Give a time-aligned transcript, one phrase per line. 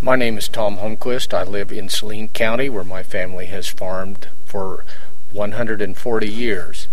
[0.00, 1.34] My name is Tom Holmquist.
[1.34, 4.86] I live in Saline County where my family has farmed for
[5.30, 6.88] 140 years.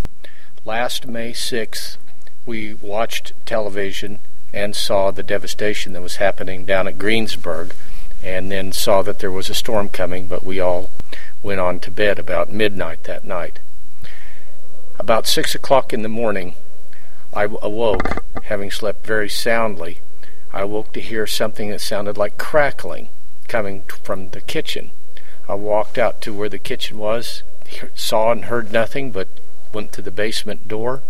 [0.66, 1.95] Last May 6th,
[2.45, 4.20] we watched television
[4.54, 7.73] and saw the devastation that was happening down at Greensburg
[8.22, 10.89] and then saw that there was a storm coming, but we all
[11.42, 13.59] went on to bed about midnight that night.
[15.00, 16.56] About six o'clock in the morning,
[17.34, 20.00] I awoke, having slept very soundly.
[20.53, 23.08] I awoke to hear something that sounded like crackling
[23.48, 24.92] coming from the kitchen.
[25.48, 27.44] I walked out to where the kitchen was,
[27.95, 29.28] saw and heard nothing, but
[29.73, 31.02] went to the basement door.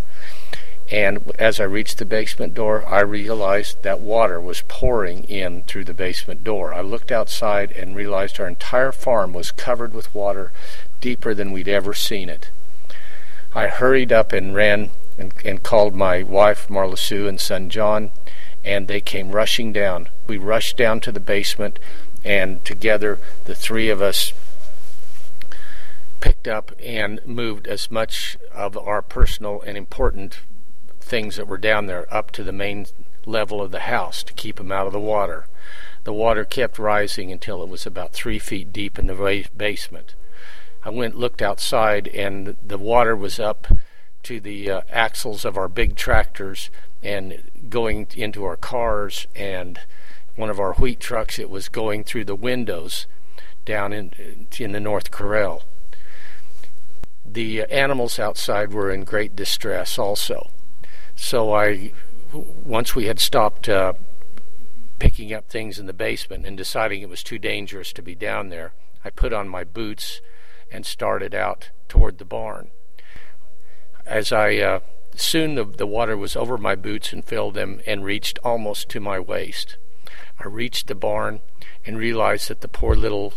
[0.91, 5.85] And as I reached the basement door, I realized that water was pouring in through
[5.85, 6.73] the basement door.
[6.73, 10.51] I looked outside and realized our entire farm was covered with water
[10.99, 12.49] deeper than we'd ever seen it.
[13.53, 18.11] I hurried up and ran and, and called my wife, Marlysue, and son John,
[18.63, 20.09] and they came rushing down.
[20.28, 21.79] We rushed down to the basement,
[22.23, 24.31] and together the three of us
[26.22, 30.39] picked up and moved as much of our personal and important
[31.01, 32.85] things that were down there up to the main
[33.25, 35.47] level of the house to keep them out of the water.
[36.03, 40.16] The water kept rising until it was about three feet deep in the basement.
[40.84, 43.68] I went looked outside, and the water was up
[44.24, 46.69] to the uh, axles of our big tractors
[47.03, 49.28] and going into our cars.
[49.36, 49.80] And
[50.36, 53.06] one of our wheat trucks, it was going through the windows
[53.66, 55.64] down in in the North Corral.
[57.25, 60.50] The animals outside were in great distress also.
[61.16, 61.94] So I,
[62.34, 63.94] once we had stopped uh,
[65.00, 68.50] picking up things in the basement and deciding it was too dangerous to be down
[68.50, 68.74] there,
[69.06, 70.22] I put on my boots
[70.71, 72.71] and started out toward the barn.
[74.05, 74.79] As I uh,
[75.15, 78.99] soon the, the water was over my boots and filled them and reached almost to
[78.99, 79.77] my waist.
[80.39, 81.41] I reached the barn
[81.85, 83.33] and realized that the poor little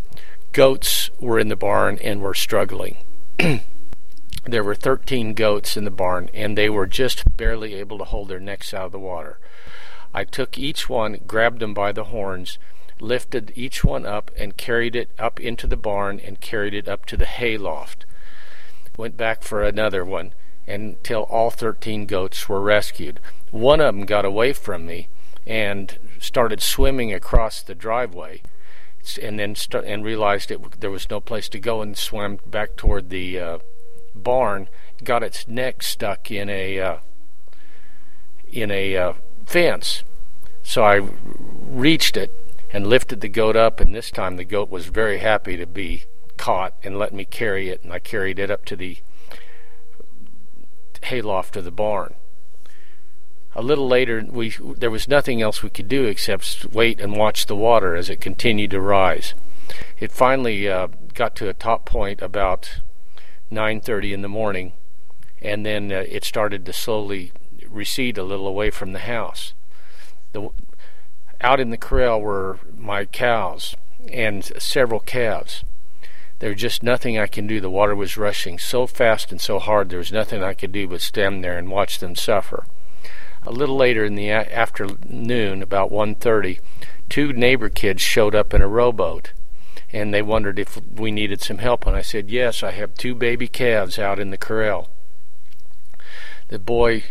[0.52, 2.96] goats were in the barn and were struggling.
[4.44, 8.28] there were 13 goats in the barn, and they were just barely able to hold
[8.28, 9.38] their necks out of the water.
[10.12, 12.58] I took each one, grabbed them by the horns,
[13.04, 17.06] lifted each one up and carried it up into the barn and carried it up
[17.06, 18.04] to the hay loft.
[18.96, 20.32] Went back for another one
[20.66, 23.20] until all 13 goats were rescued.
[23.50, 25.08] One of them got away from me
[25.46, 28.40] and started swimming across the driveway
[29.20, 32.76] and then st- and realized it there was no place to go and swam back
[32.76, 33.58] toward the uh,
[34.14, 34.68] barn
[35.02, 36.96] got its neck stuck in a uh,
[38.50, 39.12] in a uh,
[39.44, 40.02] fence
[40.62, 41.06] so I
[41.68, 42.32] reached it
[42.74, 46.02] and lifted the goat up, and this time the goat was very happy to be
[46.36, 48.98] caught and let me carry it, and I carried it up to the
[51.04, 52.14] hayloft of the barn.
[53.54, 57.46] A little later, we there was nothing else we could do except wait and watch
[57.46, 59.34] the water as it continued to rise.
[60.00, 62.80] It finally uh, got to a top point about
[63.52, 64.72] 9:30 in the morning,
[65.40, 67.30] and then uh, it started to slowly
[67.68, 69.54] recede a little away from the house.
[70.32, 70.50] The
[71.44, 73.76] out in the corral were my cows
[74.10, 75.62] and several calves.
[76.38, 77.60] There was just nothing I can do.
[77.60, 80.88] The water was rushing so fast and so hard, there was nothing I could do
[80.88, 82.64] but stand there and watch them suffer.
[83.46, 86.60] A little later in the afternoon, about 1.30,
[87.10, 89.32] two neighbor kids showed up in a rowboat,
[89.92, 91.86] and they wondered if we needed some help.
[91.86, 94.88] And I said, yes, I have two baby calves out in the corral.
[96.48, 97.04] The boy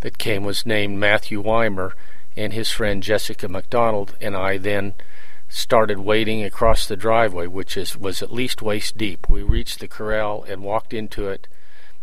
[0.00, 1.94] that came was named Matthew Weimer,
[2.36, 4.94] and his friend Jessica McDonald and I then
[5.48, 9.28] started wading across the driveway, which is was at least waist deep.
[9.28, 11.48] We reached the corral and walked into it,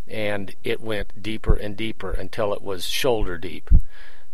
[0.07, 3.69] and it went deeper and deeper until it was shoulder deep.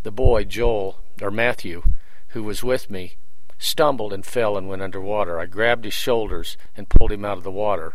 [0.02, 1.84] The boy Joel or Matthew,
[2.30, 3.16] who was with me,
[3.60, 5.40] stumbled and fell and went underwater.
[5.40, 7.94] I grabbed his shoulders and pulled him out of the water,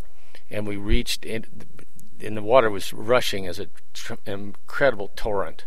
[0.49, 1.45] and we reached in,
[2.21, 3.71] and the water was rushing as an
[4.25, 5.67] incredible torrent.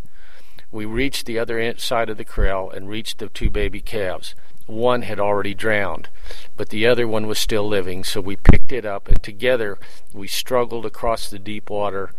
[0.71, 4.35] We reached the other side of the corral and reached the two baby calves.
[4.67, 6.07] One had already drowned,
[6.55, 9.77] but the other one was still living, so we picked it up and together
[10.13, 12.13] we struggled across the deep water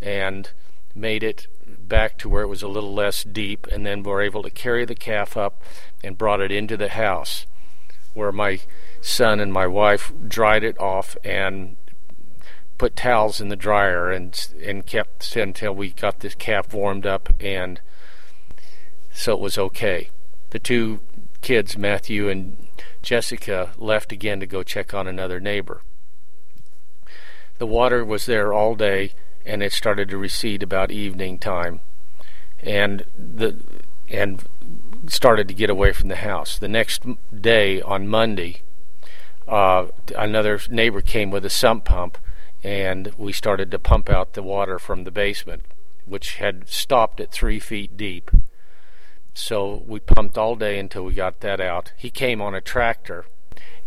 [0.00, 0.50] and
[0.94, 4.42] made it back to where it was a little less deep, and then were able
[4.42, 5.62] to carry the calf up
[6.02, 7.46] and brought it into the house
[8.14, 8.60] where my
[9.00, 11.76] son and my wife dried it off and
[12.78, 17.32] put towels in the dryer and and kept until we got this calf warmed up
[17.40, 17.80] and
[19.18, 20.10] so it was okay.
[20.50, 21.00] The two
[21.42, 22.68] kids, Matthew and
[23.02, 25.82] Jessica, left again to go check on another neighbor.
[27.58, 29.12] The water was there all day
[29.44, 31.80] and it started to recede about evening time,
[32.60, 33.56] and the
[34.08, 34.44] and
[35.06, 36.58] started to get away from the house.
[36.58, 37.02] The next
[37.34, 38.62] day on Monday,
[39.48, 39.86] uh,
[40.16, 42.18] another neighbor came with a sump pump,
[42.62, 45.62] and we started to pump out the water from the basement,
[46.04, 48.30] which had stopped at three feet deep.
[49.38, 51.92] So we pumped all day until we got that out.
[51.96, 53.24] He came on a tractor,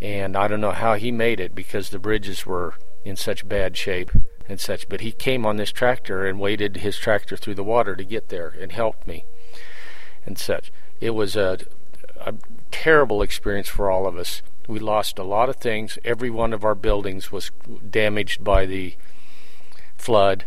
[0.00, 3.76] and I don't know how he made it because the bridges were in such bad
[3.76, 4.10] shape
[4.48, 4.88] and such.
[4.88, 8.30] But he came on this tractor and waded his tractor through the water to get
[8.30, 9.26] there and helped me
[10.24, 10.72] and such.
[11.02, 11.58] It was a,
[12.18, 12.34] a
[12.70, 14.40] terrible experience for all of us.
[14.66, 15.98] We lost a lot of things.
[16.02, 17.50] Every one of our buildings was
[17.90, 18.96] damaged by the
[19.98, 20.46] flood.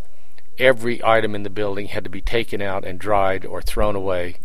[0.57, 4.37] Every item in the building had to be taken out and dried or thrown away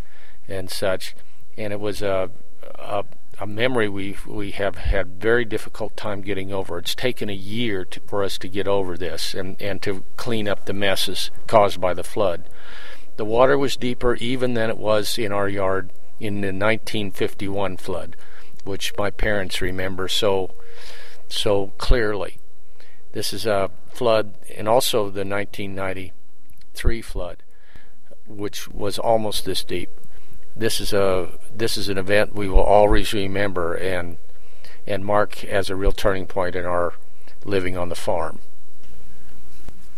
[0.50, 1.14] and such.
[1.56, 2.30] And it was a,
[2.78, 3.04] a
[3.40, 6.78] a memory we we have had very difficult time getting over.
[6.78, 10.46] It's taken a year to, for us to get over this and, and to clean
[10.46, 12.44] up the messes caused by the flood.
[13.16, 18.14] The water was deeper even than it was in our yard in the 1951 flood,
[18.64, 20.54] which my parents remember so
[21.28, 22.38] so clearly.
[23.12, 27.42] This is a flood, and also the 1993 flood,
[28.28, 29.90] which was almost this deep
[30.56, 34.16] this is a this is an event we will always remember and
[34.86, 36.94] and mark as a real turning point in our
[37.44, 38.40] living on the farm.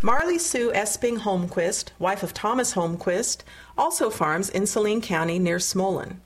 [0.03, 3.43] Marlysue Esping Holmquist, wife of Thomas Holmquist,
[3.79, 6.17] also farms in Saline County near Smolan.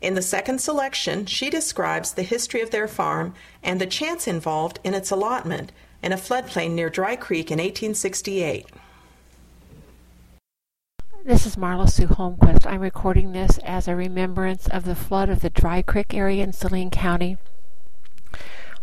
[0.00, 4.80] In the second selection, she describes the history of their farm and the chance involved
[4.82, 5.70] in its allotment
[6.02, 8.66] in a floodplain near Dry Creek in 1868.
[11.24, 12.66] This is Marlysue Holmquist.
[12.66, 16.52] I'm recording this as a remembrance of the flood of the Dry Creek area in
[16.52, 17.38] Saline County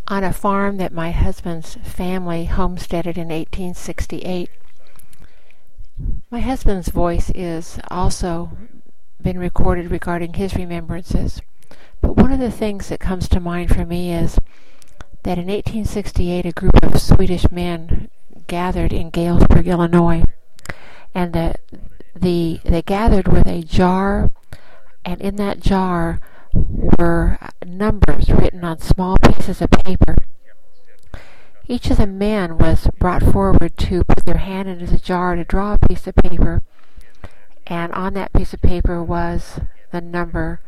[0.08, 4.50] on a farm that my husband's family homesteaded in 1868.
[6.32, 8.58] My husband's voice is also
[9.22, 11.42] been recorded regarding his remembrances.
[12.00, 14.40] But one of the things that comes to mind for me is
[15.24, 18.10] that in 1868 a group of Swedish men
[18.48, 20.24] gathered in Galesburg, Illinois,
[21.14, 21.56] and the
[22.22, 24.32] the they gathered with a jar,
[25.06, 26.20] and in that jar
[26.54, 30.16] were numbers written on small pieces of paper.
[31.68, 35.44] Each of the men was brought forward to put their hand into the jar to
[35.44, 36.64] draw a piece of paper,
[37.68, 39.60] and on that piece of paper was
[39.92, 40.62] the number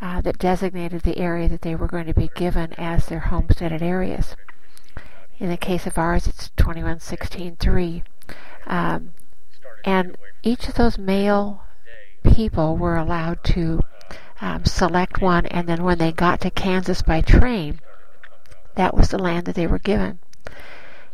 [0.00, 3.82] uh, that designated the area that they were going to be given as their homesteaded
[3.82, 4.36] areas.
[5.38, 8.02] In the case of ours, it's 2116.3.
[8.66, 9.14] Um,
[9.88, 11.62] and each of those male
[12.34, 13.80] people were allowed to
[14.38, 17.80] um, select one, and then when they got to Kansas by train,
[18.74, 20.18] that was the land that they were given.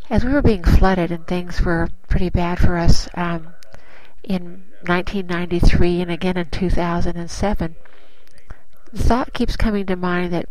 [0.09, 3.53] As we were being flooded and things were pretty bad for us um,
[4.25, 7.77] in 1993 and again in 2007,
[8.91, 10.49] the thought keeps coming to mind that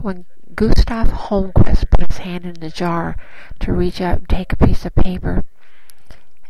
[0.00, 0.24] when
[0.56, 3.16] Gustav Holmquist put his hand in the jar
[3.60, 5.44] to reach out and take a piece of paper,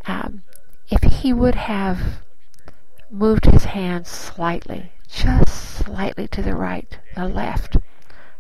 [0.07, 0.43] um,
[0.93, 2.21] if he would have
[3.11, 7.79] moved his hand slightly, just slightly to the right, the left,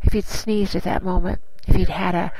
[0.02, 2.30] if he'd sneezed at that moment, if he'd had a